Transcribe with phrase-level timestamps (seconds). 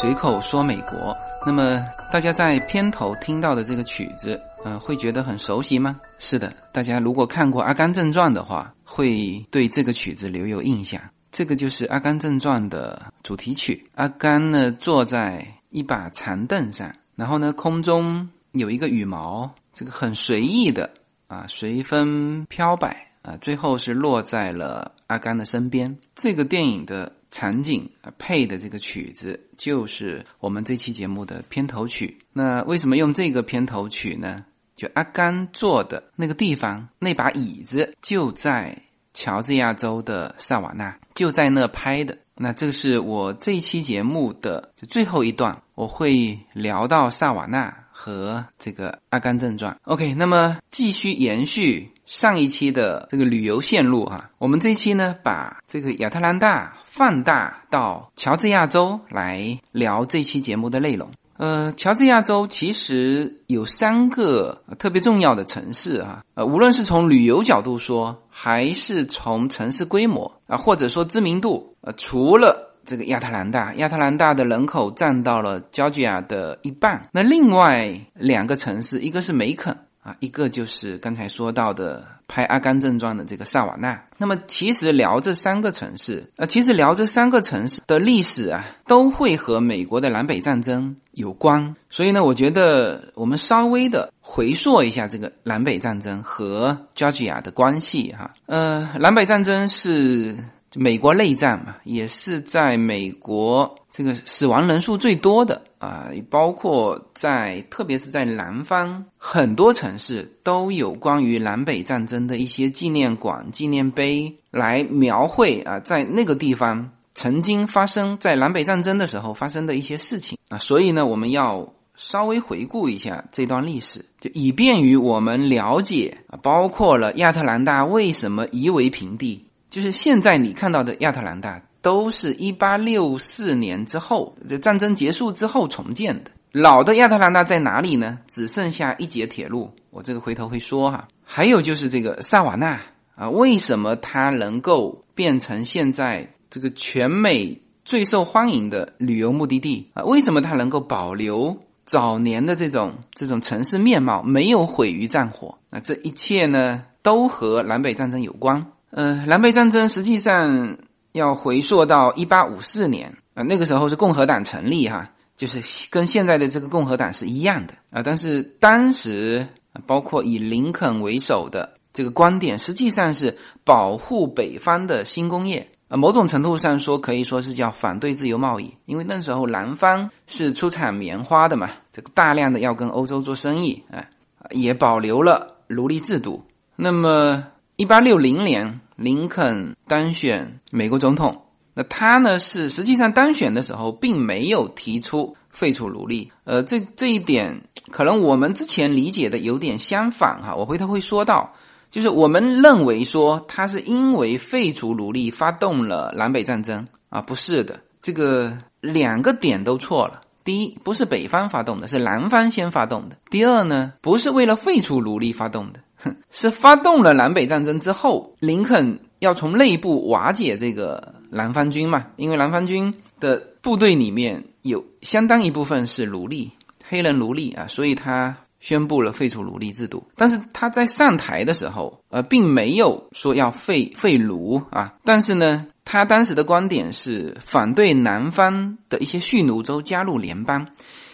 [0.00, 1.14] 随口说美国。
[1.44, 1.78] 那么
[2.10, 6.00] 大家在片头听到的这个曲子，呃，会觉得很熟悉吗？
[6.18, 11.02] 是的，大家如果看过《阿甘正传》的话，会对这个曲子留有印象。
[11.32, 13.90] 这个就是《阿甘正传》的主题曲。
[13.94, 20.94] 阿甘呢，坐在一把长凳上，然后呢，空中有一个羽毛，这个很随意的
[21.26, 25.98] 啊，随风飘摆啊，最后是落在了阿甘的身边。
[26.14, 27.12] 这个电影的。
[27.30, 32.18] 场景配的这个曲子就是我们这期节目的片头曲。
[32.32, 34.44] 那为什么用这个片头曲呢？
[34.76, 42.16] 就阿甘坐的那个地方，那把椅子就在乔治亚州的萨瓦纳，就在那拍的。
[42.34, 49.74] 那这个是我这期节目的最后一段，我会聊到萨瓦纳和这个《阿甘正传》。
[49.82, 56.74] OK，那么继续延续上一期的这个旅游线路哈，我们这一期呢把这个亚特兰大。
[56.92, 61.08] 放大到乔治亚州来聊这期节目的内容。
[61.38, 79.78] 呃，乔治亚州其实有三个特别重要的城市啊，呃，无论是从旅游角度说，还是从城市规模啊，或者说知名度，呃，除了这个亚特兰大，亚特兰大的人口占到了乔治亚的一半，那另外两个城市，一个是梅肯。
[80.02, 84.02] 啊，一个就是刚才说到的拍《阿甘正传》的这个萨瓦纳。
[84.16, 91.76] 那么，其实聊这三个城市，呃，其实聊这三个城市的历史啊，都会和美国的南北战争有关。
[91.90, 98.32] 所以呢，我觉得我们稍微的回溯一下这个南北战争和 Georgia 的关系哈。
[98.46, 100.38] 呃，南北战争是
[100.74, 105.60] 美国内战嘛，也是在美国这个死亡人数最多的。
[105.80, 131.62] 啊，包括在，特别是在南方很多城市都有关于南北战争的一些纪念馆、纪念碑来描绘啊，在那个地方曾经发生在南北战争的时候发生的一些事情啊，所以呢，我们要稍微回顾一下这段历史，就以便于我们了解啊，包括了亚特兰大为什么夷为平地，就是现在你看到的亚特兰大。
[131.82, 136.30] 都是一八六四年之后，这战争结束之后重建的。
[136.52, 138.18] 老的亚特兰大在哪里呢？
[138.26, 141.06] 只剩下一节铁路，我这个回头会说哈。
[141.24, 142.80] 还有就是这个萨瓦纳
[143.14, 150.02] 啊，为什么它能够变成现在这个全美最受欢迎的旅游目的地啊？
[150.02, 155.58] 为什么它能够保留早年的这种这种城市面貌，没有毁于战火？
[155.70, 158.66] 那这一切呢，都和南北战争有关。
[158.90, 160.76] 呃，南北战争实际上。
[161.12, 168.02] 要回溯到一八五四年啊，那个时候是共和党成立哈，就是跟现在的这个共和党是一样的啊。
[168.04, 169.48] 但是当时
[169.86, 175.96] 包括以林肯为首的这个观点，实际上是保护北方的新工业啊。
[175.96, 184.06] 某种程度上说，可以说是叫反对自由贸易，因为那时候南方是出产棉花的嘛，这个大量的要跟欧洲做生意啊，
[184.50, 186.44] 也保留了奴隶制度。
[186.76, 188.80] 那么一八六零年。
[189.00, 201.54] 林肯当选美国总统，那他呢是实际上当选的时候并没有提出废除奴隶，呃，这这一点可能我们之前理解的有点相反哈，我回头会说到，
[201.90, 210.20] 就是我们认为说他是因为废除奴隶发动了南北战争啊，不是的，这个两个点都错了。
[210.44, 213.16] 第一，不是北方发动的，是南方先发动的。
[213.30, 215.80] 第二呢，不是为了废除奴隶发动的。
[216.32, 222.06] 是发动了南北战争之后，林肯要从内部瓦解这个南方军嘛？
[222.16, 226.52] 因为南方军的部队里面有相当一部分是奴隶，
[226.88, 230.04] 黑人奴隶啊，所以他宣布了废除奴隶制度。
[230.16, 234.94] 但是他在上台的时候，呃，并没有说要废废奴啊。
[235.04, 240.68] 但是呢，他当时的观点是反对南方的一些蓄奴州加入联邦，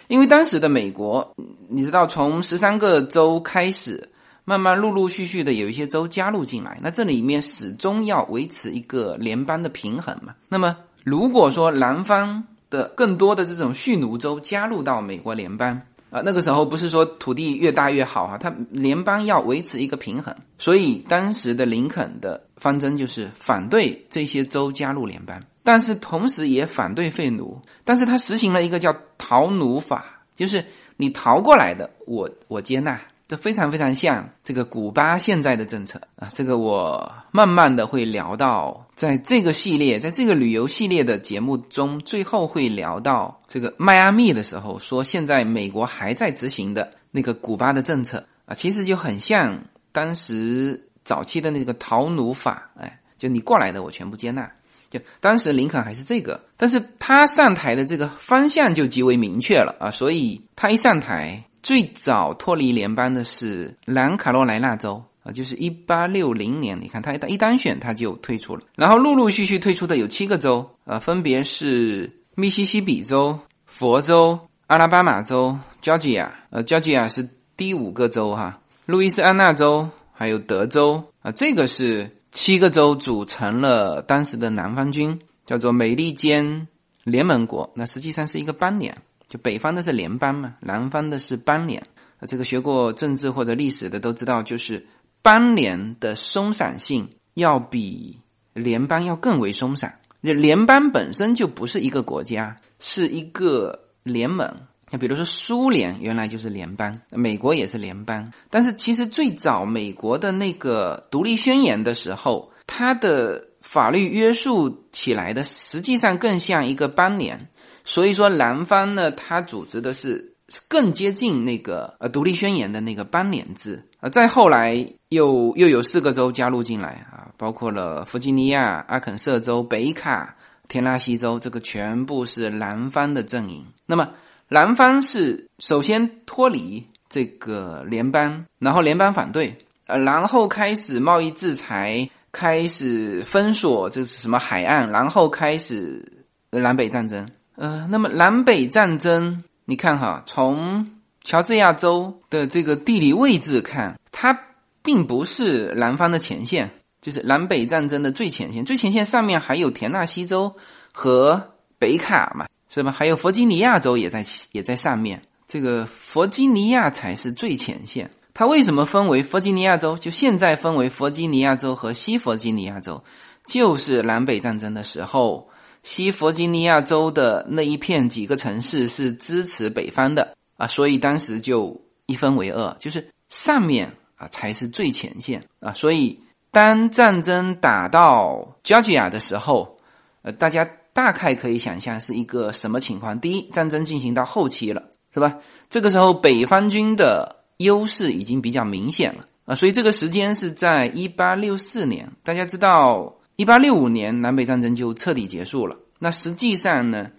[0.07, 1.33] 因为当时的美国，
[1.69, 4.09] 你知道，从十三个州开始。
[4.49, 10.35] 慢慢陆陆续续的有一些州加入进来，那这里面始终要维持一个联邦的平衡嘛。
[10.47, 30.63] 那么如果说南方的更多的这种蓄奴州加入到美国联邦啊，那个时候不是说土地越大越好啊，它联邦要维持一个平衡，所以当时的林肯的方针就是反对这些州加入联邦，但是同时也反对废奴，但是他实行了一个叫逃奴法，就是
[30.95, 33.01] 你逃过来的，我我接纳。
[33.27, 54.51] 这非常非常像这个古巴现在的政策啊，这个我慢慢的会聊到，在这个系列，在这个旅游系列的节目中，最后会聊到这个迈阿密的时候，说现在美国还在执行的那个古巴的政策啊，其实就很像当时早期的那个逃奴法，哎，就你过来的我全部接纳。
[54.89, 77.27] 就当时林肯还是这个，但是他上台的这个方向就极为明确了啊，所以他一上台，最早脱离联邦的是南卡罗来纳州啊，就是一八六零年，你看他一一单选他就退出了，然后陆陆续续退出的有七个州啊，分别是密西西比州、佛州、阿拉巴马州、Georgia，呃，Georgia 是
[77.57, 82.13] 第五个州哈，路易斯安那州还有德州啊，这个是。
[82.29, 86.67] 七个州组成了当时的南方军，叫做美利坚
[87.03, 87.71] 联盟国。
[87.73, 88.95] 那实际上是一个邦联，
[89.27, 91.83] 就北方的是联邦嘛，南方的是邦联。
[92.27, 94.87] 这个学过政治或者历史的都知道，就是
[95.21, 98.21] 邦联的松散性要比
[98.53, 99.99] 联邦要更为松散。
[100.23, 104.55] 就联邦本身就不是一个国家，是一个联盟。
[104.89, 108.33] 那比如说，苏联原来就是联邦，美国也是联邦。
[108.49, 117.49] 但是其实最早美国的那个独立宣言的时候，它的法律约束起来的实际上更像一个邦联。
[117.83, 120.33] 所以说，南方呢，它组织的是
[120.67, 124.09] 更接近那个呃独立宣言的那个邦联制啊。
[124.09, 130.37] 再后来又又有四个州加入进来啊，包括了弗吉尼亚、阿肯色州、北卡、
[130.67, 133.67] 田纳西州，这个全部是南方的阵营。
[133.85, 134.09] 那么。
[134.49, 147.29] 南方是首先脱离这个联邦，然后联邦反对，呃，然后开始贸易制裁，开始封锁这是什么海岸，然后开始南北战争。
[147.55, 150.91] 呃，那么南北战争，你看哈，从
[151.23, 154.39] 乔治亚州的这个地理位置看，它
[154.83, 156.71] 并不是南方的前线，
[157.01, 160.55] 就是南北战争的最前线，最前线上面还有田纳西州
[160.91, 162.47] 和北卡嘛。
[162.69, 162.91] 是吧？
[162.91, 168.11] 还有弗吉尼亚州也在也在上面，这个弗吉尼亚才是最前线。
[168.37, 169.97] 它为什么分为弗吉尼亚州？
[169.97, 173.03] 就现在分为弗吉尼亚州和西弗吉尼亚州，
[173.47, 175.49] 就是南北战争的时候，
[175.81, 185.73] 西弗吉尼亚州的那一片几个城市是支持北方的啊，所以当时就一分为二，就是上面啊才是最前线啊。
[185.73, 189.77] 所以当战争打到 Georgia 的时候，
[190.21, 190.69] 呃，大家。
[190.93, 193.19] 大概可以想象是一个什么情况？
[193.19, 195.35] 第一，战争进行到后期了，是吧？
[195.69, 202.11] 这个时候北方军的优势已经比较明显了啊，所以这个时间是在一八六四年。
[202.23, 205.77] 大家知道，一八六五年南北战争就彻底结束了。
[205.99, 207.11] 那实际上呢，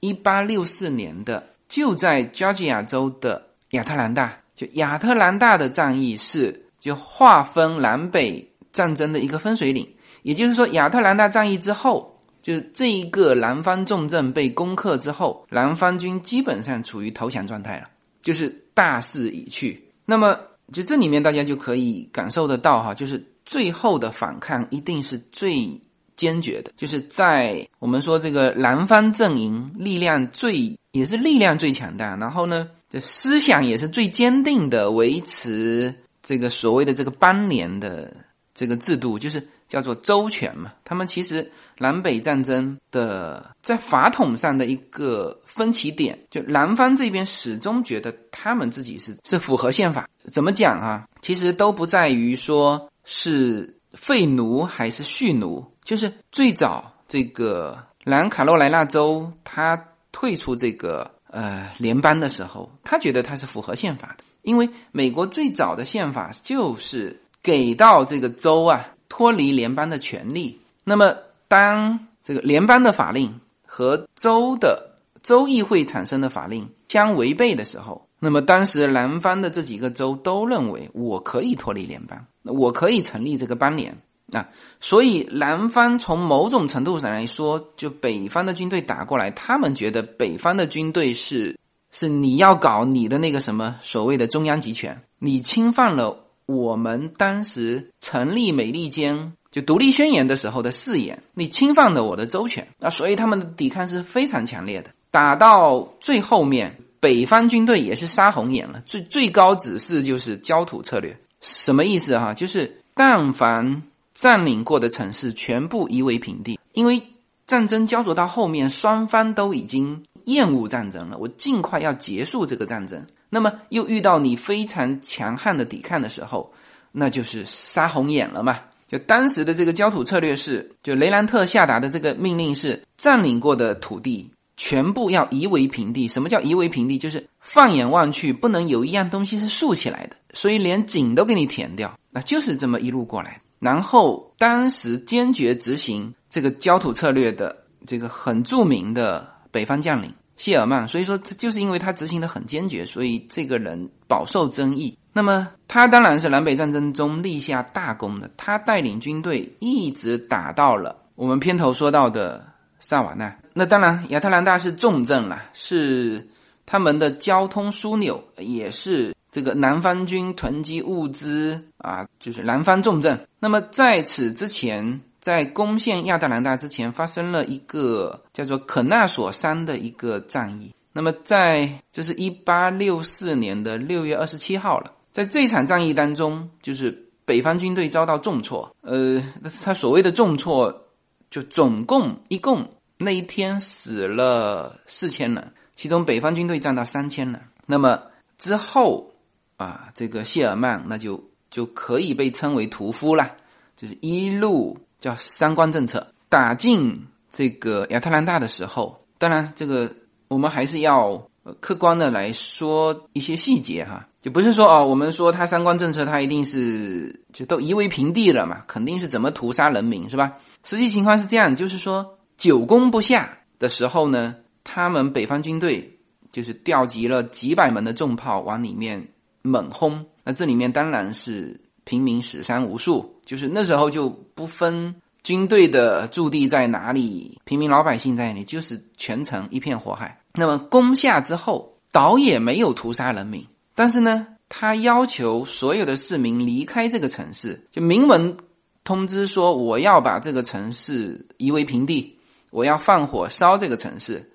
[0.00, 9.94] 一八六四年的就在乔治亚州的亚特兰大，就亚特兰大的战役是就划分南北战争的一个分水岭。
[10.22, 12.14] 也就是说，亚特兰大战役之后。
[12.42, 17.88] 就是这一个南方重镇被攻克之后，南方军基本上处于投降状态了，
[18.22, 19.88] 就是大势已去。
[20.04, 20.38] 那么，
[20.70, 25.80] 就这里面大家就可以感受得到哈，就是最后的反抗一定是最
[26.14, 38.14] 坚决的，就是在我们说这个南方阵营力量最也是力量最强大，然后呢，这思想也是最坚定的，维持这个所谓的这个邦联的
[38.52, 40.74] 这个制度，就是叫做周全嘛。
[40.84, 41.50] 他们其实。
[41.78, 50.08] 南北战争的在法统上的一个分歧点，就南方这边始终觉得他们自己是是符合宪法。
[50.32, 51.08] 怎么讲啊？
[51.22, 71.16] 其实都不在于说是废奴还是蓄奴，就是最早这个南卡罗来纳州他退出这个呃联邦的时候，他觉得他是符合宪法的，因为美国最早的宪法就是给到这个州啊脱离联邦的权利，那么。
[71.48, 74.95] 当这个联邦的法令和州的
[75.26, 83.98] 州议会产生的法令相违背的时候，那么当时南方的这几个州都认为我可以脱离联邦，我可以成立这个邦联
[84.30, 84.50] 啊。
[84.78, 91.58] 所以南方从某种程度上来说，就北方的军队打过来，他们觉得北方的军队是
[91.90, 99.32] 是你要搞你的那个什么所谓的中央集权，你侵犯了我们当时成立美利坚。
[99.50, 104.90] 就独立宣言的时候的誓言，你侵犯了我的周全啊，所以他们的抵抗是非常强烈的。
[105.16, 108.82] 打到最后面，北方军队也是杀红眼了。
[108.84, 112.34] 最最高指示就是焦土策略，什么意思哈？
[112.34, 117.02] 就是但凡占领过的城市全部夷为平地，因为
[117.46, 123.06] 战争焦灼到后面，双方都已经厌恶战争了，我尽快要结束这个战争。
[123.30, 126.52] 那么又遇到你非常强悍的抵抗的时候，
[126.92, 128.58] 那就是杀红眼了嘛。
[128.86, 136.08] 就当时的这个焦土策略是，就雷兰特下达的这个命令是，占领过的土地全部要夷为平地。
[136.08, 136.98] 什么叫夷为平地？
[136.98, 141.98] 就是放眼望去，不能有一样东西是竖起来的，所以连井都给你填掉。
[142.10, 143.42] 那就是这么一路过来。
[143.58, 154.98] 然后当时坚决执行这个焦土策略的这个很著名的北方将领谢尔曼，所以说这就是因为他执行的很坚决，所以这个人饱受争议。
[155.14, 162.46] 那么他当然是南北战争中立下大功的，他带领军队一直打到了我们片头说到的
[162.80, 163.34] 萨瓦纳。
[163.58, 166.28] 那当然亚特兰大是重镇了，是
[166.66, 169.16] 他们的交通枢纽，也是。
[169.32, 173.26] 这个南方军囤积物资啊，就是南方重镇。
[173.38, 180.74] 那么在此之前，在攻陷亚特兰大之前，发生了一个叫做可纳索山的一个战役。
[180.94, 188.74] 那么在这是一八六四年的六月二十七号了，在这场战役当中，就是北方军队遭到重挫。
[188.80, 189.22] 呃，
[189.62, 190.86] 他所谓的重挫，
[191.30, 197.42] 就总共一共那一天死了四千人，其中北方军队占到三千人。
[197.66, 198.02] 那么
[198.38, 199.12] 之后。
[199.58, 203.36] 啊，这个谢尔曼那就就可以被称为屠夫了，
[203.74, 209.94] 就是一路叫三光政策打进这个亚特兰大的时候，当然这个
[210.28, 220.34] 我们还是要客观的来说一些细节哈，就不是说哦，我们说他三关政策他一定是就都夷为平地了嘛，肯定是怎么屠杀人民是吧？
[220.64, 225.98] 实际情况是这样，就是说久攻不下的时候呢，他们北方军队
[226.32, 229.08] 就是调集了几百门的重炮往里面。
[229.42, 240.20] 猛轰，那这里面当然是平民死伤无数，就是那时候就不分军队的驻地在哪里，平民老百姓在哪里，就是全城一片火海。
[240.34, 248.36] 那么攻下之后，岛也没有屠杀人民，但是呢，他要求所有的市民离开这个城市，就明文
[248.82, 252.15] 通知说我要把这个城市夷为平地，
[252.56, 254.30] 我要放火烧这个城市。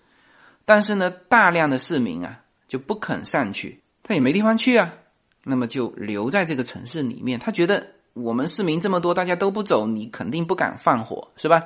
[0.64, 4.94] 但是呢，大量的市民啊就不肯上去，他也没地方去啊。
[5.44, 11.64] 那么就留在这个城市里面，他觉得我们市民这么多，大家都不走，你肯定不敢放火，是吧？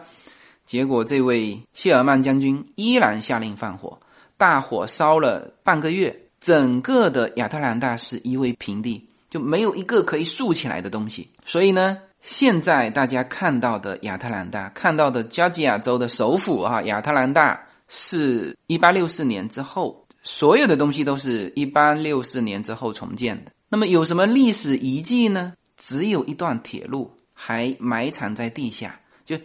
[0.66, 4.00] 结果这位谢尔曼将军依然下令放火，
[4.38, 11.32] 大火烧了半个月，整个的亚特兰大是夷为平地，就没有一个可以竖起来的东西。
[11.46, 11.98] 所以呢，
[12.28, 23.52] 现在大家看到的亚特兰大，看到的加吉亚州的首府啊，亚特兰大是一八六四年之后，所有的东西都是一八六四年之后重建的。
[23.70, 25.54] 那么有什么历史遗迹呢？
[25.78, 29.00] 只有一段铁路还埋藏在地下。
[29.24, 29.38] 就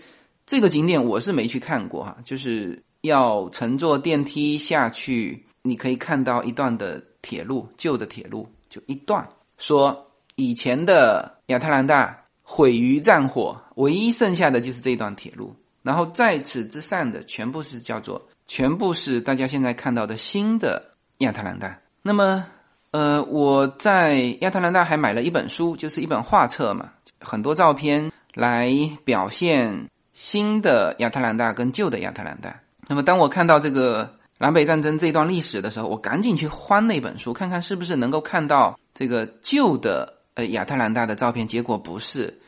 [0.47, 9.29] 这个景点我是没去看过哈，就是要乘坐电梯下去，你可以看到一段的铁路，旧的铁路，就一段。
[9.59, 12.20] 说以前的亚特兰大
[12.51, 15.55] 毁于战火，唯一剩下的就是这段铁路。
[15.83, 21.79] 然后在此之上的全部是叫做，全部是大家现在看到的新的亚特兰大。
[22.03, 22.47] 那么。
[22.93, 26.91] 呃，我在亚特兰大还买了一本书，就是一本画册嘛，
[27.21, 28.69] 很多照片来
[29.05, 32.63] 表现新的亚特兰大跟旧的亚特兰大。
[32.89, 41.49] 那么，当我看到这个南北战争这段历史的时候，我赶紧去翻那本书，看看是不是能够看到这个旧的呃亚特兰大的照片。
[41.49, 42.41] 结果不是，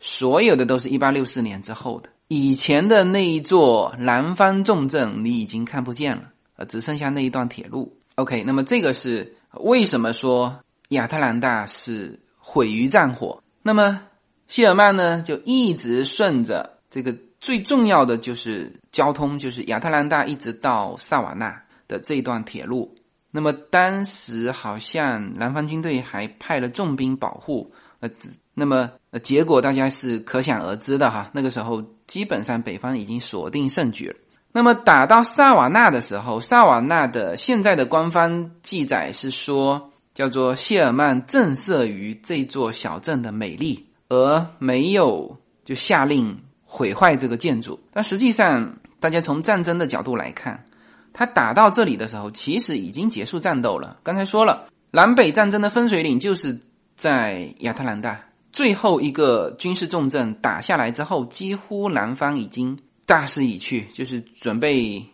[0.00, 7.96] 所有的都是一八六四年之后的，以前的那一座南方重镇你已经看不见了，呃，只剩下那一段铁路。
[8.16, 9.34] OK，那么这个是。
[9.54, 13.42] 为什么说亚特兰大是毁于战火？
[13.62, 14.02] 那么
[14.46, 22.94] 谢尔曼呢，就一直顺着这个最重要的就是交通，就是亚特兰大一直到萨瓦纳的这一段铁路。
[23.30, 28.08] 那么当时好像南方军队还派了重兵保护，呃，
[28.54, 28.90] 那么
[29.22, 31.30] 结果大家是可想而知的哈。
[31.32, 34.16] 那个时候基本上北方已经锁定胜局了。
[34.50, 47.78] 那么打到萨瓦纳的时候，萨瓦纳的现在的官方记载是说，叫做谢尔曼震慑于这座小镇的美丽，而没有就下令毁坏这个建筑。
[47.92, 50.64] 但实际上，大家从战争的角度来看，
[51.12, 53.98] 他打到这里的时候，其实已经结束战斗了。
[54.02, 56.60] 刚才说了，南北战争的分水岭就是
[56.96, 62.78] 在亚特兰大，最后一个军事重镇打下来之后，几乎南方已经。
[63.08, 65.06] 大势已去，就是准备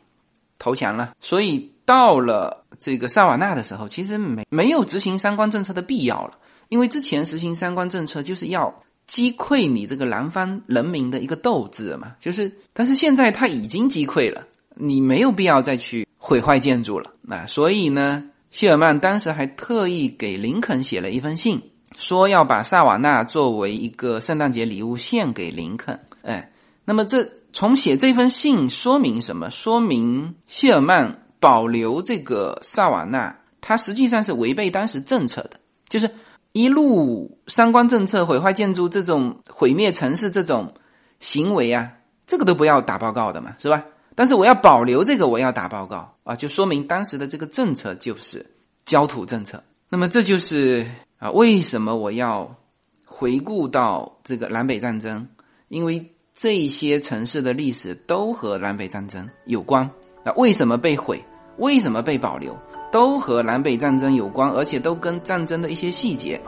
[0.59, 1.13] 投降了。
[1.21, 12.17] 所以到了这个萨瓦纳的时候，其实没没有执行三关政策的必要了，因为之前实行三关政策就是要击溃你这个南方人民的一个斗志嘛。
[12.19, 17.13] 就是，但是现在他已经击溃了，你没有必要再去毁坏建筑了。
[17.23, 21.63] 那所以呢，谢尔曼当时还特意给林肯写了一封信，
[21.97, 26.01] 说要把萨瓦纳作为一个圣诞节礼物献给林肯。
[26.23, 26.51] 哎，
[26.85, 27.31] 那么这。
[27.57, 29.49] 从写这封信说明什么？
[29.49, 36.11] 说明谢尔曼保留这个萨瓦纳，他实际上是违背当时政策的，就是
[36.51, 40.75] 一路三关政策毁坏建筑这种毁灭城市这种
[41.21, 41.93] 行为啊，
[42.27, 43.85] 这个都不要打报告的嘛，是吧？
[44.15, 48.47] 但是我要保留这个，我要打报告啊，就说明当时的这个政策就是
[48.85, 49.63] 焦土政策。
[49.89, 50.87] 那么这就是
[51.19, 52.57] 啊，为什么我要
[53.05, 55.29] 回顾到这个南北战争？
[55.69, 59.91] 因为这些城市的历史都和南北战争有关。
[60.25, 61.25] 那为什么被毁？
[61.59, 62.57] 为什么被保留？
[62.91, 66.41] 都和南北战争有关，而且都跟战争的一些细节、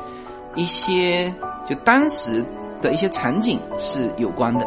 [0.55, 1.35] 一些
[1.69, 2.45] 就当时
[2.81, 4.65] 的一些场景是有关的。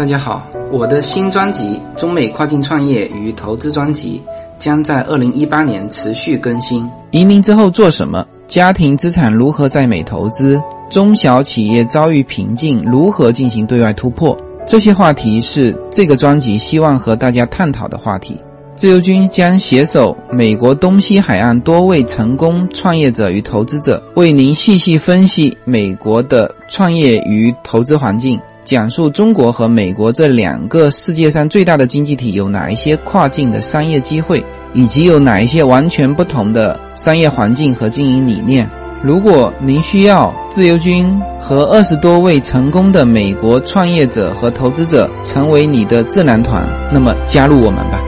[0.00, 4.18] 大家好，我的新专辑《中美跨境创业与投资专辑》
[4.58, 6.88] 将在二零一八年持续更新。
[7.10, 8.26] 移民之后做什么？
[8.46, 10.58] 家庭资产如何在美投资？
[10.88, 14.34] 中小企业遭遇瓶颈，如何进行对外突破？
[14.66, 18.40] 这些话题是这个专辑希望和大家探讨的话题。
[18.80, 38.66] 自由军将携手美国东西海岸多位成功创业者与投资者，为您细细分析美国的创业与投资环境，讲述中国和美国这两个世界上最大的经济体有哪一些跨境的商业机会，以及有哪一些完全不同的商业环境和经营理念。
[39.02, 48.00] 如果您需要自由军和二十多位成功的美国创业者和投资者成为你的智囊团，那么加入我们吧。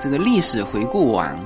[0.00, 1.38] 这个历史回顾完，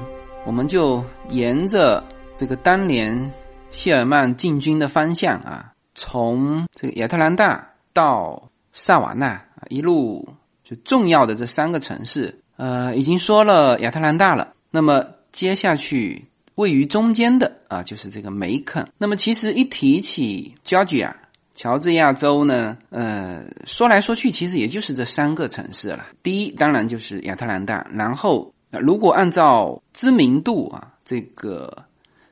[0.47, 2.05] 我们就沿着
[2.37, 3.33] 这个当年
[3.73, 10.29] 谢尔曼进军的方向啊，从这个亚特兰大到萨瓦纳啊，一路
[10.63, 14.53] 就重要的这三个城市，呃，已经说了亚特兰大了。
[14.71, 18.87] 那么接下去位于中间的啊，就是这个梅肯。
[18.99, 21.13] 那么其实一提起 Georgia。
[21.55, 26.05] 乔治亚州呢，呃，说来说去，其实也就是这三个城市了。
[26.21, 27.87] 第一，当然就是亚特兰大。
[27.93, 31.85] 然后，如果按照知名度啊，这个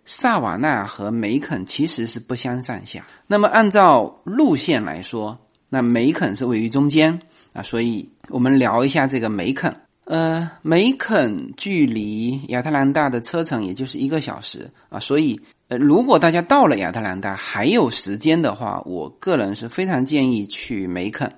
[0.04, 3.06] 萨瓦纳和梅肯其实是不相上下。
[3.28, 7.20] 那么，按照路线来说，那梅肯是位于中间
[7.52, 7.62] 啊。
[7.62, 9.72] 所以我们聊一下这个梅肯。
[10.04, 15.40] 呃，梅肯距离亚特兰大的车程也就是一个小时啊，所以。
[15.76, 21.32] 如果大家到了亚特兰大还有时间的话，我个人是非常建议去梅肯。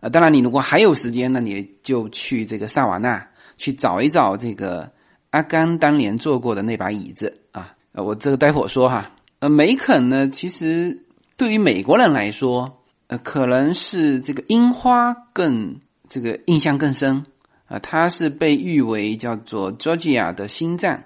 [0.00, 4.90] 啊，当然你如果还有时间，那你就去这个萨瓦纳去找一找这个
[5.30, 7.74] 阿甘当年坐过的那把椅子啊。
[7.92, 9.12] 呃，我这个待会儿说哈。
[9.40, 11.04] 呃，梅肯呢，其实
[11.36, 17.24] 对于美国人来说，呃，可能是这个樱花更这个印象更深
[17.66, 17.78] 啊。
[17.78, 21.02] 它是被誉为叫做 Georgia 的心脏。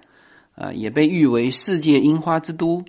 [0.55, 2.85] 啊，也被誉为世界樱花之都。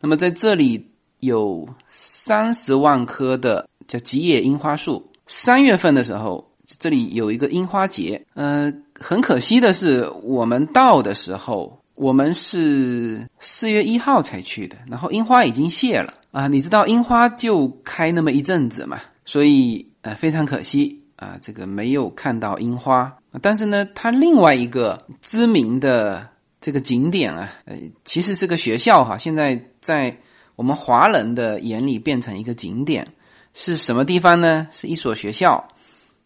[0.00, 5.10] 那么在这里有三十万棵的叫吉野樱花树。
[5.26, 8.26] 三月份的时候，这里有一个樱花节。
[8.34, 16.48] 呃，很可惜的是，我们到的时候，我们是四月一号才去的，然后樱花已经谢了啊。
[16.48, 23.16] 你知道樱花就开那么一阵子嘛，所以呃非常可惜啊，这个没有看到樱花。
[23.40, 26.33] 但是呢，它另外一个知名的。
[26.64, 29.18] 这个景点啊，呃，其实是个学校哈。
[29.18, 30.16] 现在在
[30.56, 33.08] 我们华人的眼里变成一个景点，
[33.52, 34.68] 是什么地方呢？
[34.72, 35.68] 是一所学校，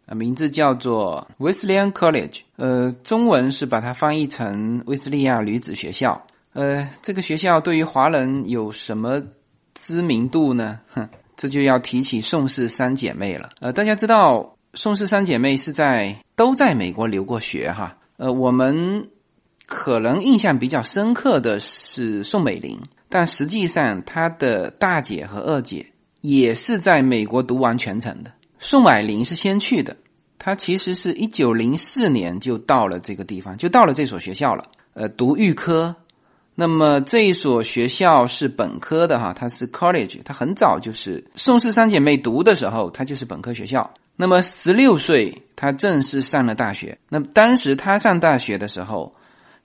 [0.06, 6.22] 啊，名字叫做 Wesleyan College，呃，中文是把它翻译成威斯利亚女子学校。
[6.52, 9.20] 呃，这个学校对于华人有什么
[9.74, 10.78] 知名度呢？
[10.94, 13.50] 哼，这就要提起宋氏三姐妹了。
[13.58, 17.96] 呃，大家知道宋氏三姐妹是在都在美国留过学哈。
[18.18, 19.08] 呃，我们。
[19.70, 25.84] 可能印象比较深刻的是宋美龄，但实际上她的大姐和二姐
[26.22, 28.32] 也是在美国读完全程的。
[28.58, 29.94] 宋霭龄是先去的，
[30.38, 34.64] 她其实是一九零四年就到了这个地方，就到了这所学校了。
[34.94, 35.94] 呃，读预科。
[36.54, 43.92] 那么这一所学校是本科的哈，它是 college，它很早就是宋氏三姐妹读的时候，它就是本科学校。
[44.16, 46.96] 那么十六岁，她正式上了大学。
[47.10, 49.14] 那当时她上大学的时候。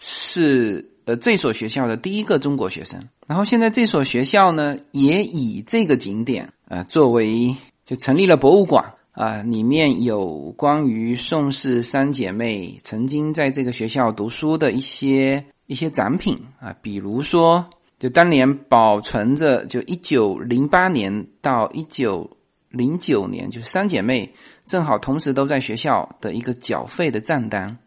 [0.05, 22.37] 是呃这所学校的第一个中国学生，然后现在这所学校呢也以这个景点啊作为就成立了博物馆啊，里面有关于宋氏三姐妹曾经在这个学校读书的一些一些展品啊，比如说就当年保存着，就一九零八年到一九
[22.69, 24.33] 零九年，就是三姐妹
[24.65, 27.77] 正好同时都在学校的一个缴费的账单。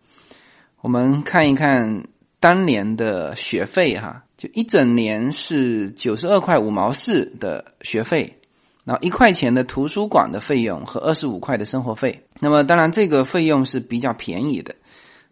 [0.80, 2.06] 我们看一看
[2.40, 8.38] 当年的学费哈，就一整年是九十二块五毛四的学费，
[8.84, 12.26] 然后一块钱的图书馆的费用和二十五块的生活费。
[12.40, 14.74] 那么当然这个费用是比较便宜的。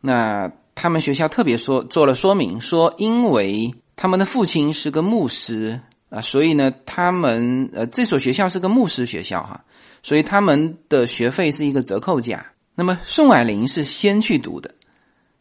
[0.00, 3.74] 那他们学校特别说做了说明，说因为。
[3.96, 9.64] 他们的父亲是个牧师啊，所以呢，他们呃这所学校是个牧师学校哈，
[10.02, 12.44] 所以他们的学费是一个折扣价。
[12.74, 14.74] 那么宋霭龄是先去读的，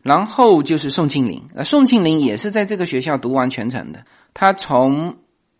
[0.04, 4.06] 然后就是宋庆龄，呃，宋庆龄也是在这个学校读完全程的。
[4.36, 5.16] 他从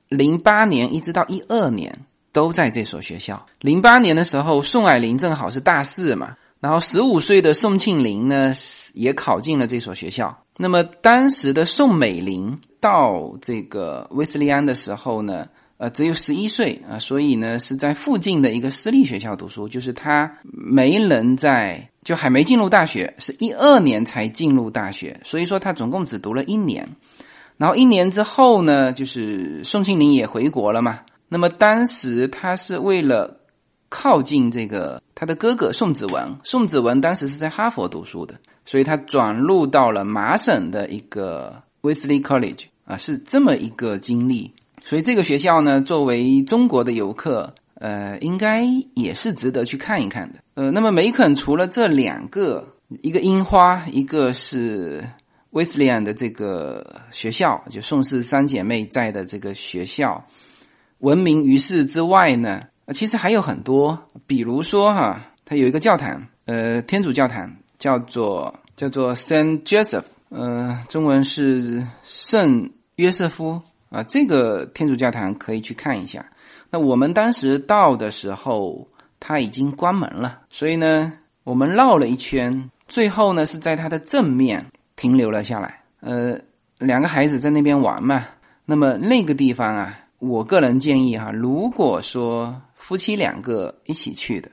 [0.10, 3.48] 零八年一直到一二年都在这所学校。
[3.60, 8.54] 零八年的时候，宋霭龄正好是大四嘛，然后十五岁的宋庆龄呢
[8.94, 10.44] 也考进了这所学校。
[10.58, 12.60] 那么当时的宋美龄。
[12.84, 26.96] 到这个威斯利安的时候呢，呃，只有十一岁啊，所以呢是在附近的一个私立学校读书，就是他没能在，就还没进入大学，是一二年才进入大学，所以说他总共只读了一年。
[27.58, 31.02] 然后一年之后呢，就是宋庆龄也回国了嘛。
[31.28, 33.40] 那么当时他是为了
[33.90, 42.66] 靠近这个他的哥哥宋子文，宋子文当时是在哈佛读书的，所以他转入到了麻省的一个 Wesley College。
[42.86, 44.52] 啊，是这么一个经历，
[44.86, 50.40] 所以这个学校呢，作为中国的游客，呃，应该也是值得去看一看的。
[50.56, 52.68] 呃，那么梅肯除了这两个，
[53.02, 55.10] 一个樱花，一个是
[55.52, 60.26] 威斯利安的这个学校，就宋氏三姐妹在的这个学校，
[61.00, 70.04] 闻名于世之外呢，其实还有很多，比如说哈，它有一个教堂，呃，天主教堂，叫做叫做 Saint Joseph。
[70.30, 73.62] 呃，中文是圣约瑟夫
[73.94, 76.32] 啊，这个天主教堂可以去看一下。
[76.72, 78.88] 那我们当时到的时候，
[79.20, 85.84] 它已经关门了，所以呢，我们绕了一圈，最后呢是在它的正面停留了下来。
[86.00, 86.40] 呃，
[86.80, 88.26] 两个孩子在那边玩嘛，
[88.66, 94.50] 那么那个地方啊，我个人建议哈，如果说夫妻两个一起去的，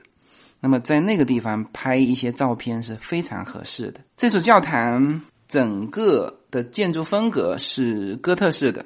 [0.59, 4.01] 那么在那个地方拍一些照片是非常合适的。
[4.15, 5.21] 这所教堂。
[5.47, 8.85] 整个的建筑风格是哥特式的，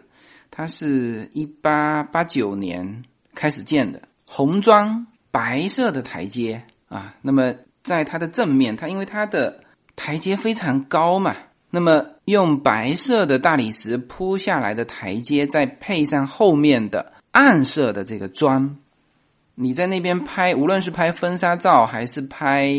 [0.51, 3.03] 它是一八八九年
[3.33, 7.15] 开始建的，红砖白色的台阶啊。
[7.21, 7.53] 那么
[7.83, 9.61] 在它的正面，它因为它的
[9.95, 11.35] 台阶非常高嘛，
[11.69, 18.75] 那么用白色的大理石铺下来的台阶，再配上后面的暗色的这个砖，
[19.55, 22.73] 你在那边拍，无论是拍婚纱照还是拍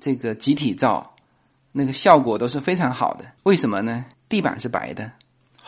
[0.00, 1.14] 这个集体照。
[1.70, 4.06] 那个效果都是非常好的，为什么呢？
[4.28, 5.12] 地板是白的，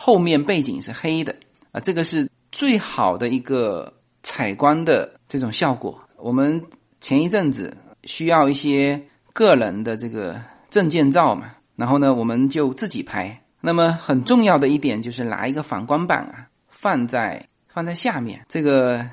[0.03, 1.35] 后面背景是黑的
[1.71, 6.01] 啊，这个是最好的一个采光的这种效果。
[6.17, 6.63] 我们
[6.99, 13.43] 前一阵子需要一些个人的这个证件照嘛，然后呢，我们就自己拍。
[13.61, 19.07] 那么很重要的一点就是拿一个反光板啊，放在放在下面，这个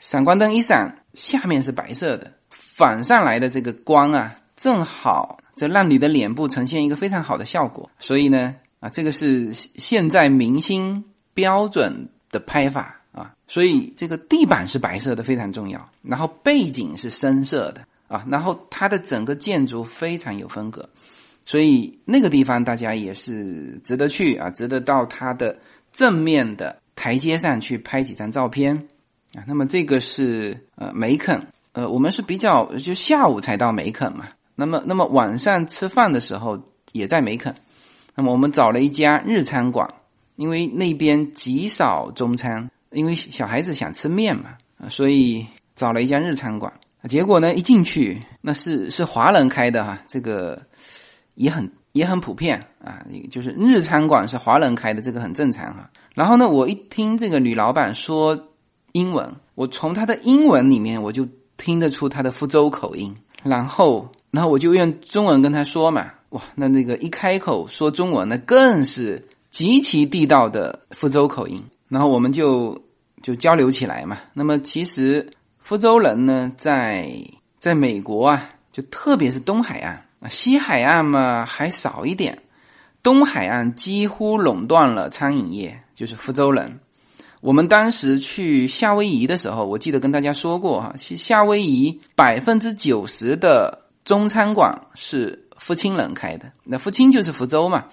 [0.00, 5.38] 闪光灯一闪，下面是白色的，反上来的这个光啊，正好。
[5.54, 20.88] 这让你的脸部呈现一个非常好的效果，所以呢，啊，这个是现在明星标准的拍法啊，所以这个地板是白色的非常重要，然后背景是深色的啊，然后它的整个建筑非常有风格，
[21.46, 25.60] 所以那个地方大家也是值得去啊，值得到它的
[25.92, 28.88] 正面的台阶上去拍几张照片
[29.36, 29.44] 啊。
[29.46, 34.30] 那么这个是呃梅肯，呃，我们是比较就下午才到梅肯嘛。
[34.56, 37.54] 那么，那么晚上吃饭的时候也在梅肯。
[38.14, 39.88] 那么我们找了一家日餐馆，
[40.36, 44.50] 因为那边极少中餐，因为小孩子想吃面嘛，
[44.88, 45.46] 所以
[45.76, 46.72] 找了一家日餐馆。
[47.08, 50.62] 结果呢，一进去那是是华人开的哈，这个
[51.34, 55.90] 也很也很普遍啊，就是日餐馆是华人开的，这个很正常哈。
[56.14, 58.48] 然后呢，我一听这个女老板说
[58.92, 64.08] 英文，我从她的英文里面我就听得出她的福州口音，然后。
[64.32, 71.62] 然后我就用中文跟她说嘛，哇，那那个一开口说中文，那更是极其地道的福州口音。
[71.88, 72.82] 然后我们就
[73.22, 74.18] 就交流起来嘛。
[74.32, 77.12] 那么其实福州人呢，在
[77.58, 82.42] 在美国啊，就特别是东海岸啊，西海岸嘛还少一点，
[83.02, 86.80] 东海岸几乎垄断了餐饮业，就是福州人。
[87.42, 93.80] 我们当时去夏威夷的时候，我记得跟大家说过哈，夏威夷百分之九十的。
[94.04, 97.84] 中餐馆是福清人开的，那福清就是福州嘛，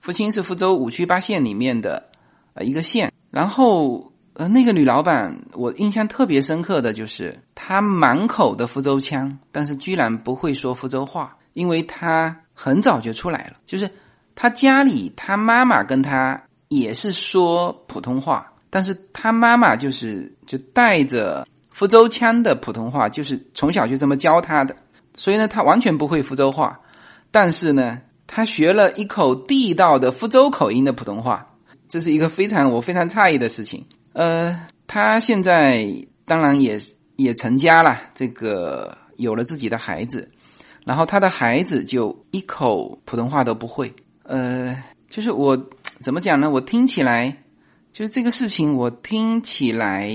[0.00, 2.10] 福清是福州五区八县里面的
[2.52, 13.90] 呃一个县，然后呃，那个女老板我印象特别深刻的就是她满口的福州腔，但是居然不会说福州话，因为她很早就出来了，就是
[14.34, 24.76] 她家里她妈妈跟她也是说普通话，但是她妈妈就是就带着福州腔的普通话，就是从小就这么教她的，
[25.14, 26.78] 所以呢，她完全不会福州话，
[27.36, 28.00] 但是呢。
[28.28, 31.54] 他学了一口地道的福州口音的普通话，
[31.88, 33.86] 这是一个非常我非常诧异的事情。
[34.14, 35.86] 呃，他现在
[36.24, 36.76] 当然也
[37.14, 40.28] 也成家了，这个有了自己的孩子，
[40.84, 43.94] 然后他的孩子就一口普通话都不会。
[44.24, 44.76] 呃，
[45.08, 45.56] 就是我
[46.00, 46.50] 怎么讲呢？
[46.50, 47.44] 我听起来
[47.92, 50.10] 就是这个事情，我听起来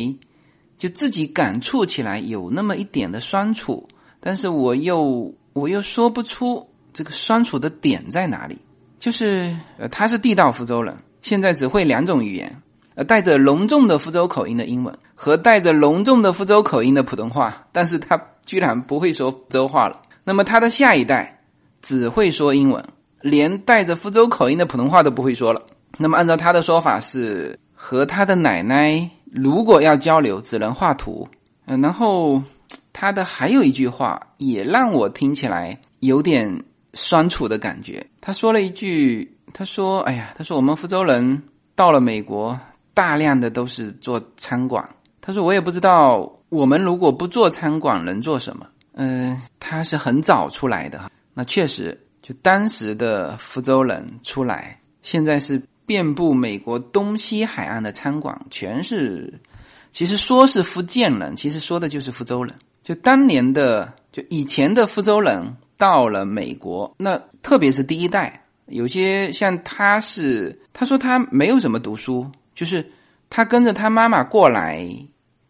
[0.77, 3.87] 就自己感触起来有那么一点的酸楚，
[4.19, 6.67] 但是我又我又说不出。
[6.93, 8.57] 这个酸楚的点在哪里？
[8.99, 12.61] 就是呃，他是地道福州人，现在只会两种语言，
[12.93, 20.03] 呃，带着隆重的福州口音的英文和带着隆重的福州口音的普通话，但是他居然不会说福州话了。
[20.23, 21.41] 那么他的下一代
[21.81, 22.85] 只会说英文，
[23.21, 25.63] 连带着福州口音的普通话都不会说了。
[25.97, 31.27] 那么按照他的说法是，和他的奶奶如果要交流，只能画图。
[31.65, 32.43] 嗯，然后
[32.93, 36.63] 他的还有一句话也让我听起来有点。
[36.93, 38.05] 酸楚的感觉。
[38.19, 41.43] 他说了一句：“他说，哎呀，他说我们福州人
[41.75, 42.59] 到了美国，
[42.93, 44.87] 大量的都是做餐馆。
[45.21, 48.67] 他说我也不知道我们如果不做餐馆能做什么。
[48.93, 59.39] 嗯，他是很早出来的，那确实，就当时的福州人出来，现在是遍布美国东西海岸的餐馆，全是。
[59.91, 62.53] 其实说是福建人，其实说的就是福州人。
[62.83, 72.85] 就当年的，就以前的福州人。”到了美国，那特别是第一代，有些像他是，他说他没有什么读书，就是
[73.31, 74.87] 他跟着他妈妈过来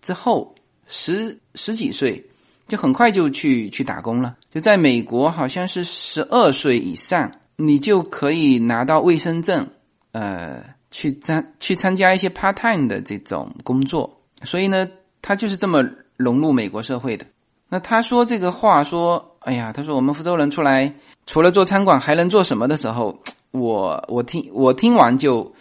[0.02, 0.56] 之后，
[0.88, 2.26] 十十几岁
[2.66, 4.38] 就很快就去去打工了。
[4.50, 9.68] 就在美国，好像是十二岁以上，你就可以拿到卫生证，
[10.14, 14.22] 呃，去参去参加一些 part time 的这种工作。
[14.44, 14.88] 所以呢，
[15.22, 17.26] 他就是这么融入美国社会的。
[17.68, 19.28] 那他说这个话说。
[19.42, 20.94] 哎呀，他说我们福州人出来
[21.26, 25.54] 除了做餐馆还能做什么的时候，我我听我听完就，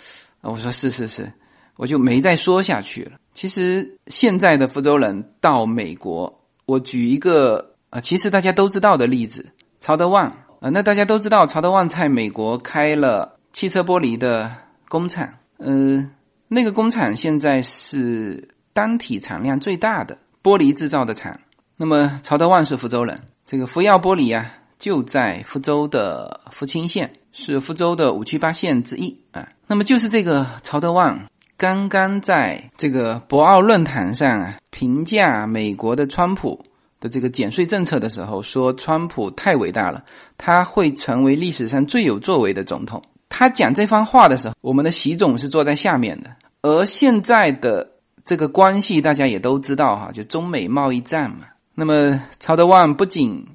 [0.43, 1.33] 我说是是是，
[1.77, 3.13] 我就没再说下去了。
[3.33, 10.27] 其实现在的福州人到美国，我举一个啊，其实大家都知道的例子，曹德旺
[10.61, 14.55] 啊，那大家都知道曹德旺在美国开了汽车玻璃的
[14.91, 15.27] 工厂，
[15.59, 16.11] 嗯，
[16.49, 21.41] 那个工厂现在是单体产量最大的玻璃制造的厂。
[21.79, 23.23] 那么曹德旺是福州人。
[23.51, 29.49] 这个福耀玻璃啊，就在福州的福清县，是福州的五区八县之一啊。
[29.67, 36.65] 那么就是这个曹德旺，刚刚在这个博鳌论坛上啊，评价美国的川普
[37.01, 40.05] 的这个减税政策的时候，说川普太伟大了，
[40.39, 43.03] 他会成为历史上最有作为的总统。
[43.29, 46.31] 他讲这番话的时候，我们的习总是坐在下面的。
[46.63, 47.91] 而现在的
[48.25, 51.47] 这个关系，大家也都知道哈，就中美贸易战嘛。
[51.75, 53.47] 那么，曹德旺不仅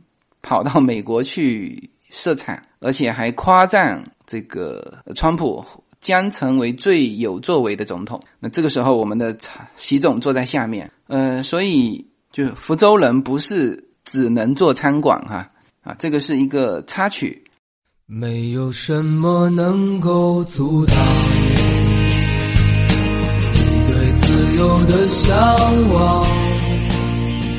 [0.42, 5.64] 跑到美国去设厂，而且还夸赞这个川普
[6.00, 8.22] 将成为最有作为的总统。
[8.40, 9.38] 那这个时候，我们的
[9.76, 15.52] 习总坐在下面，呃，所以就福州人不是只能做餐馆哈
[15.84, 17.44] 啊，这个是一个插曲。
[18.08, 20.96] 没有什么能够阻挡
[23.54, 26.45] 你对自由的向往。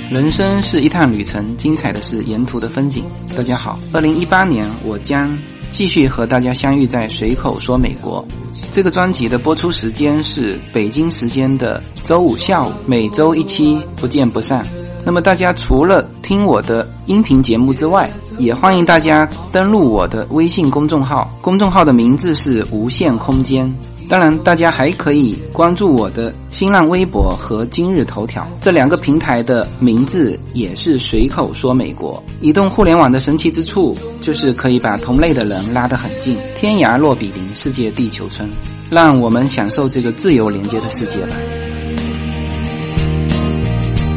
[0.08, 3.02] 人生是一趟旅程，精彩的是沿途的风景。
[3.36, 5.36] 大家好，二零一八年我将
[5.72, 8.24] 继续和大家相遇在随口说美国。
[8.72, 14.64] 这个专辑的播出时间是北京时间的周五下午，每周一期，不见不散。
[15.04, 23.72] 那么大家除了听我的音频节目之外，也欢迎大家登录我的微信公众号，公众号的名字是无限空间。
[24.08, 32.22] 当然，大家还可以关注我的新浪微博和今日头条这两个平台的名字也是随口说美国。
[32.40, 38.48] 移动互联网的神奇之处就是可以把同类的人拉得很近，天涯若比邻，世界地球村，
[38.90, 41.36] 让我们享受这个自由连接的世界吧。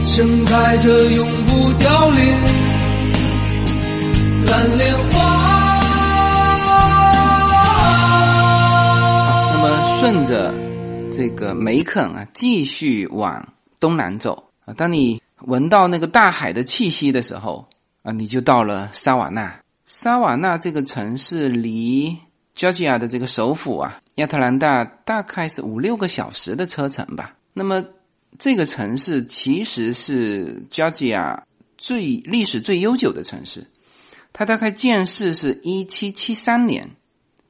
[0.05, 2.33] 盛开着永不凋零
[4.45, 5.38] 蓝莲花。
[9.99, 10.53] 顺着
[11.11, 14.73] 这个梅肯啊，继续往东南走啊。
[14.73, 17.67] 当你闻到那个大海的气息的时候
[18.01, 19.59] 啊，你就到了萨瓦纳。
[19.85, 22.17] 萨瓦纳这个城市离
[22.55, 27.35] Georgia 的这个首府啊，亚特兰大大概是五六个小时的车程吧。
[27.53, 27.83] 那么
[28.37, 31.41] 这个城市其实是 Georgia
[31.77, 33.67] 最历史最悠久的城市，
[34.31, 36.91] 它大概建市是一七七三年，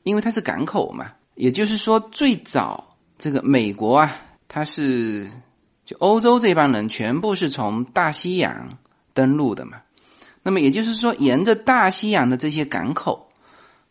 [0.01, 4.15] 因为它是港口嘛，也就是说最早这个美国啊，
[4.47, 5.29] 它是
[5.85, 8.77] 就欧洲这帮人全部是从大西洋
[9.13, 9.81] 登陆的嘛，
[10.43, 13.31] 那么也就是说沿着大西洋的这些港口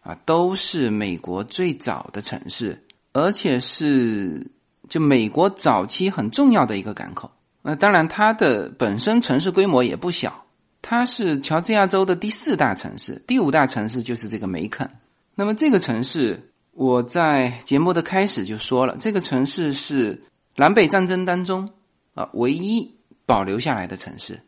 [0.00, 4.52] 啊，都是美国最早的城市，而且是。
[4.88, 7.30] 就美国早期很重要的一个港口，
[7.60, 10.46] 那当然它的本身城市规模也不小，
[10.80, 14.90] 它是乔治亚州的第四大城市，第五大城市就是这个梅肯。
[15.34, 16.47] 那么这个城市，
[16.78, 20.22] 我在节目的开始就说了，这个城市是
[20.54, 21.70] 南北战争当中
[22.14, 22.94] 啊唯一
[23.26, 24.42] 保留下来的城市，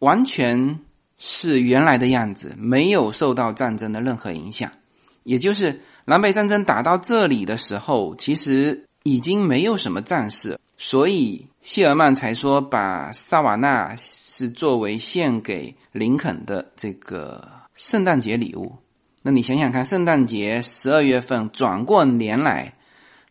[0.00, 0.80] 完全
[1.16, 4.72] 是原来的样子，没有受到战争的任何影响。
[5.22, 8.82] 也就是南北战争打到这里的时候，其实。
[9.06, 18.74] 已经没有什么战事，所以谢尔曼才说把萨瓦纳是作为献给林肯的这个圣诞节礼物。
[19.26, 22.74] 那你想想看，圣诞节十二月份转过年来，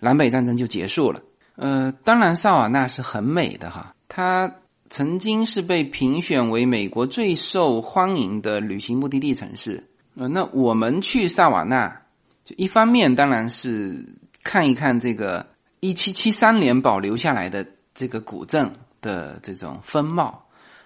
[0.01, 1.21] 南北战争就结束了。
[1.55, 4.55] 呃，当然萨瓦纳是很美的哈，它
[4.89, 9.85] 曾经是被评选为美国最受欢迎的旅行目的地城市。
[10.15, 12.01] 呃，那我们去萨瓦纳，
[12.43, 15.47] 就一方面当然是看一看这个。
[15.79, 20.43] 一七七三年保留下来的这个古镇的这种风貌，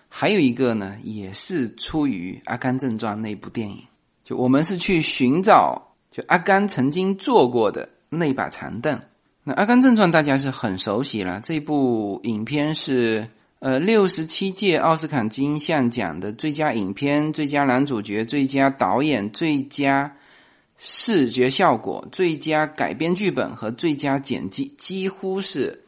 [0.08, 3.86] 还有一个呢，也是出于《阿甘正传》那部电影。
[4.30, 9.02] 就我们是去寻找，就阿甘曾经坐过的那把长凳。
[9.44, 20.16] 那《阿甘正传》大家是很熟悉了，这部影片是呃六十七届奥斯卡金像奖的最佳影片、最佳男主角、最佳导演、最佳。
[20.82, 25.84] 视觉效果、最佳改编剧本和最佳剪辑，几乎是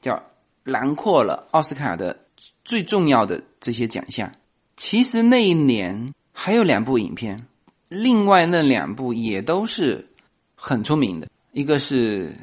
[0.00, 0.22] 叫
[0.62, 2.20] 囊括了奥斯卡的
[2.64, 4.30] 最重要的这些奖项。
[4.76, 7.48] 其实那一年还有两部影片，
[7.88, 10.08] 另外那两部也都是
[10.54, 11.28] 很出名的。
[11.52, 12.36] 一个是，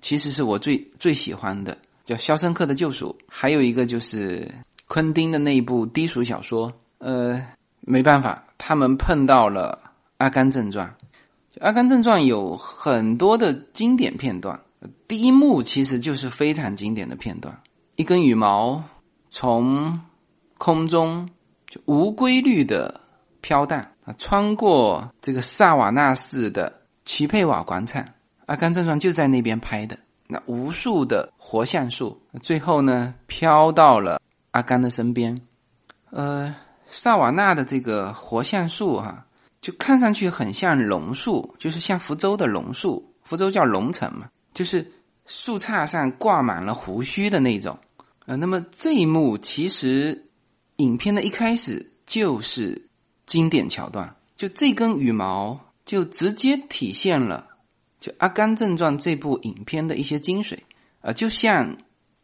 [0.00, 4.52] 其实是我最最喜欢的，叫《肖申克的救赎》，还有一个就是
[4.86, 6.72] 昆汀的那一部低俗小说。
[6.98, 7.46] 呃，
[7.80, 9.78] 没办法，他们碰到了
[10.18, 10.96] 《阿甘正传》。
[11.62, 14.60] 《阿甘正传》有很多的经典片段，
[15.06, 17.60] 第一幕其实就是非常经典的片段：
[17.96, 18.82] 一根羽毛
[19.30, 20.00] 从
[20.58, 21.30] 空中
[21.66, 23.00] 就无规律的
[23.40, 28.02] 飘荡啊，穿过这个萨瓦纳市的奇佩瓦广场。
[28.46, 35.40] 《阿甘正传》就在那边拍的，那无数的活橡树，最后呢飘到了阿甘的身边。
[36.10, 36.54] 呃，
[36.88, 39.26] 萨瓦纳的这个活橡树哈。
[39.60, 44.90] 就看上去很像榕树，就是像福州的榕树，福州叫龙城嘛，就是
[45.26, 47.78] 树杈上挂满了胡须的那种。
[48.24, 50.30] 呃，那么这一幕其实
[50.76, 52.88] 影片的一开始就是
[53.30, 57.46] 经典桥段，就这根羽毛就直接体现了
[58.00, 60.58] 就《阿甘正传》这部影片的一些精髓
[61.00, 61.76] 啊，就像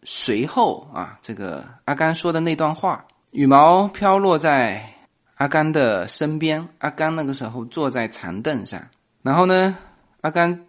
[0.02, 4.92] 随后啊这个阿甘说的那段话，羽毛飘落在。
[5.38, 8.88] 阿甘的身边，阿甘那个时候坐在长凳上，
[9.20, 9.76] 然后呢，
[10.22, 10.64] 阿甘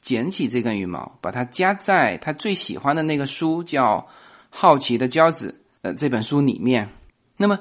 [0.00, 3.98] 捡起这根羽毛，把它夹在他最喜欢的那个书叫
[4.48, 6.88] 《好奇的骄子》呃这本书里面。
[7.36, 7.58] 那么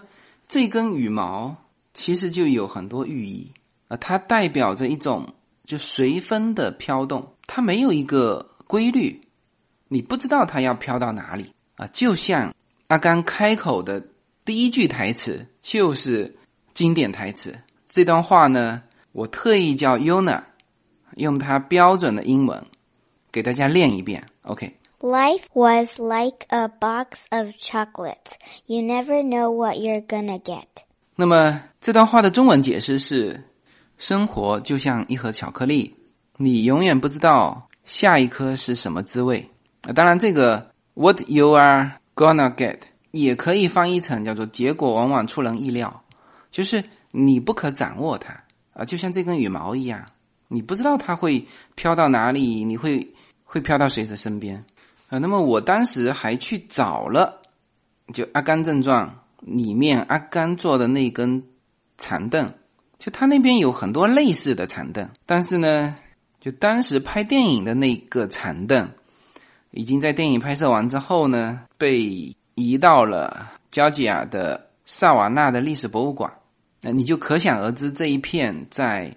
[0.47, 1.57] 这根羽毛
[1.97, 3.51] 其实就有很多寓意
[3.87, 5.33] 啊，它代表着一种
[5.65, 9.19] 就随风的飘动，它没有一个规律，
[9.87, 12.53] 你不知道它要飘到哪里啊，就像
[12.87, 14.05] 阿甘开口的。
[14.45, 16.37] 第一句台词就是
[16.73, 17.57] 经典台词。
[17.89, 20.43] 这段话呢，我特意叫 Yuna
[21.15, 22.63] 用它标准的英文
[23.31, 24.27] 给大家练一遍。
[24.43, 24.77] OK。
[24.99, 28.37] Life was like a box of chocolates.
[28.67, 30.86] You never know what you're gonna get.
[31.17, 33.43] 那么这段话的中文解释是：
[33.97, 35.95] 生活就像一盒巧克力，
[36.37, 39.49] 你永远不知道下一颗是什么滋味。
[39.81, 42.77] 啊，当然这个 What you are gonna get。
[43.11, 46.03] 也可以翻译成叫做“结果往往出人意料”，
[46.51, 48.43] 就是你不可掌握它
[48.73, 50.05] 啊，就像这根羽毛一样，
[50.49, 54.65] 你不知道它会飘到哪里，你会会飘到谁的身边
[55.09, 55.17] 啊？
[55.17, 57.41] 那么我当时还去找了，
[58.13, 59.07] 就《阿甘正传》
[59.41, 61.43] 里面阿甘坐的那根
[61.97, 62.53] 长凳，
[62.97, 65.95] 就他那边有很多类似的长凳，但是呢，
[66.39, 68.91] 就当时拍电影的那个长凳，
[69.71, 72.35] 已经在电影拍摄完之后呢，被。
[72.59, 76.33] 移到了乔治亚的萨瓦纳的历史博物馆，
[76.81, 79.15] 那你就可想而知这一片在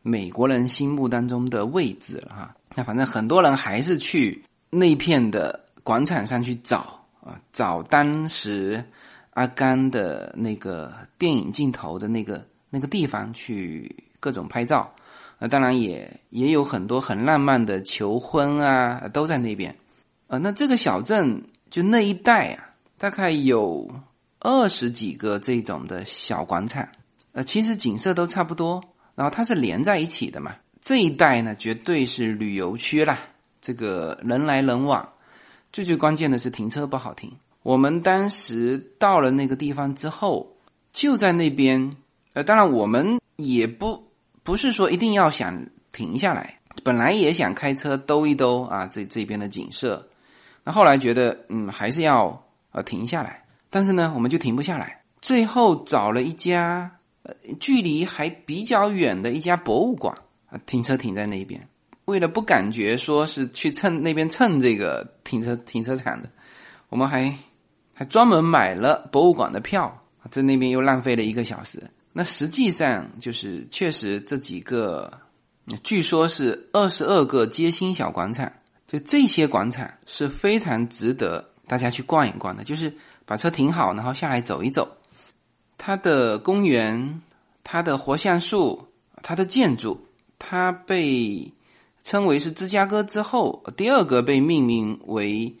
[0.00, 2.54] 美国人心目当中的位置了哈。
[2.76, 8.84] 那反正很多人还是去那片的广场上去找啊，找当时
[9.32, 14.94] 阿甘的那个电影镜头的那个那个地方去各种拍照。
[15.38, 19.76] 那当然也也有很多很浪漫的求婚啊，都在那边。
[20.28, 23.90] 呃，那这个小镇就那一带啊，大概有
[24.38, 26.88] 二十几个这种的小广场。
[27.32, 28.84] 呃，其实景色都差不多，
[29.16, 30.54] 然后它是连在一起的嘛。
[30.80, 33.18] 这一带呢，绝对是旅游区啦，
[33.60, 35.08] 这个人来人往。
[35.72, 37.32] 最最关键的是停车不好停。
[37.62, 40.56] 我们当时到了那个地方之后，
[40.92, 41.96] 就在那边。
[42.34, 44.04] 呃，当然我们也不
[44.42, 50.08] 不是说一定要想停下来，本来也想开车兜一兜啊，这这边的景色。
[50.64, 53.44] 那后来觉得，嗯，还是要呃停下来。
[53.68, 55.02] 但是呢，我们就停不下来。
[55.20, 56.92] 最后找了一家
[57.22, 60.16] 呃距离还比较远的一家博物馆
[60.48, 60.58] 啊。
[60.64, 61.68] 停车停在那边，
[62.06, 66.30] 为了不感觉说是去蹭那边蹭这个停车停车场的，
[66.88, 67.34] 我们还
[67.94, 71.90] 还专门买了博物馆的票，在那边又浪费了一个小时。
[72.12, 75.20] 那实际上就是确实这几个，
[75.82, 78.52] 据说是二十二个街心小广场，
[78.86, 82.64] 就这些广场是非常值得大家去逛一逛的。
[82.64, 84.96] 就是把车停好，然后下来走一走，
[85.78, 87.22] 它的公园、
[87.64, 88.88] 它的活橡树、
[89.22, 90.06] 它的建筑。
[90.44, 91.52] 它被
[92.02, 95.54] 称为是芝加哥之后第二个被命名为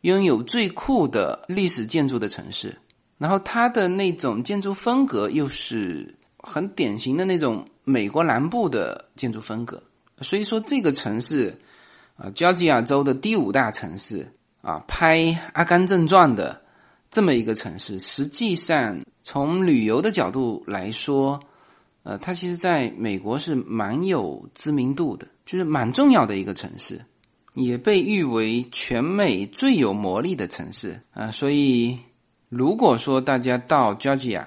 [0.00, 2.78] 拥有最酷的历史建筑的城市，
[3.18, 9.82] 然后它的那种建筑风格又是很典型的那种美国南部的建筑风格，
[10.20, 11.60] 所以说这个城市
[12.16, 14.32] 啊，乔治亚州的第五大城市
[14.62, 15.18] 啊，拍
[15.52, 16.62] 《阿甘正传》的
[17.10, 21.40] 这么一个城市，实际上从旅游的角度来说。
[22.04, 27.04] 呃，它其实在美国是蛮有知名度的，就是蛮重要的一个城市，
[27.58, 31.30] 也被誉为全美最有魔力的城市啊。
[31.30, 31.98] 所以，
[32.48, 34.46] 如果说大家到 Georgia，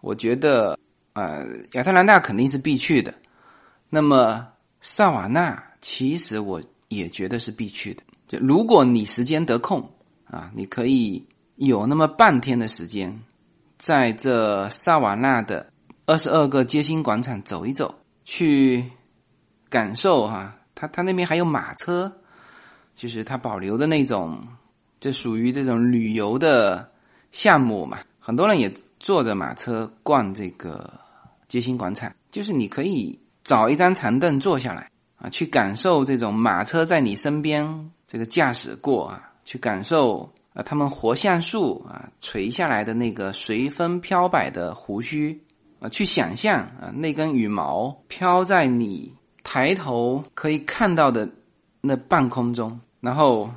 [0.00, 0.78] 我觉得
[1.12, 3.14] 呃亚特兰大肯定是必去的。
[3.90, 4.48] 那么
[4.80, 8.02] 萨瓦纳其实我也觉得是必去的。
[8.28, 9.90] 就如果你时间得空
[10.24, 13.20] 啊，你可以有那么半天的时间，
[13.78, 15.68] 在这萨瓦纳的。
[16.04, 17.94] 二十二个街心广场走一走，
[18.24, 18.90] 去
[19.70, 22.20] 感受哈，他他那边还有马车，
[22.94, 24.46] 就是它保留的那种，
[25.00, 26.90] 就属于这种旅游的
[27.30, 27.98] 项目嘛。
[28.18, 30.92] 很多人也坐着马车逛这个
[31.48, 45.42] 街心广场，就是你可以找一张长凳坐下来啊，去感受这种马车在你身边这个驾驶过啊，去感受啊他们活橡树啊垂下来的那个随风飘摆的胡须。
[45.80, 51.28] 啊，去想象啊，那根羽毛飘在你抬头可以看到的
[51.82, 53.50] 那半空中，然后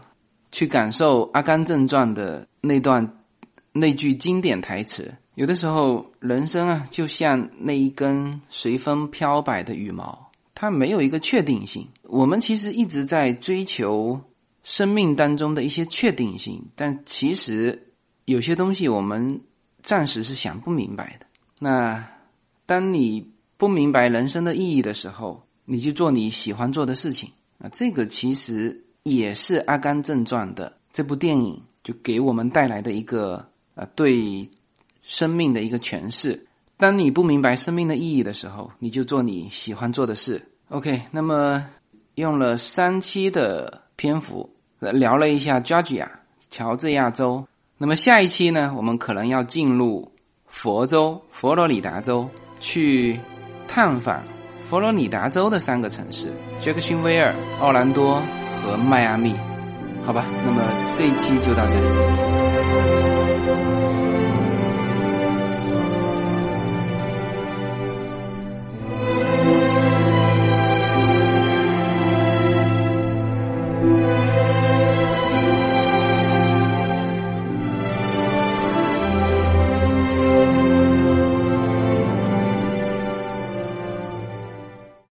[0.51, 3.17] 去感受《阿甘正传》的那段
[3.71, 5.15] 那句经典台词。
[5.36, 11.88] 有的时候，人生啊，就像那一根随风飘摆的羽毛，它没有一个确定性。
[12.03, 14.19] 我们其实一直在追求
[14.63, 17.93] 生命当中的一些确定性，但其实
[18.26, 19.41] 有些东西我们
[19.82, 21.26] 暂时是想不明白的。
[21.59, 22.09] 那。
[22.67, 27.70] 当你不明白人生的意义的时候，你就做你喜欢做的事情啊！
[27.72, 34.49] 这个其实也是《阿甘正传》的这部电影就给我们带来的一个呃对
[35.01, 36.47] 生命的一个诠释。
[36.78, 40.49] 当你不明白生命的意义的时候，你就做你喜欢做的事。
[40.70, 41.68] OK，那么
[42.16, 44.49] 用了三期的篇幅
[44.80, 46.10] 聊了一下 Georgia
[46.49, 47.47] 乔治亚州，
[47.78, 50.12] 那么下一期呢，我们可能要进入
[50.47, 52.30] 佛州佛罗里达州。
[52.62, 53.20] 去
[53.68, 54.24] 探访
[54.70, 58.22] 佛罗里达州的三个城市：杰克逊维尔、奥兰多
[58.61, 59.34] 和迈阿密。
[60.05, 60.61] 好吧，那么
[60.93, 61.86] 这一期就到这里。